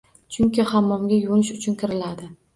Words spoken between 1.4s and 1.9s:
uchun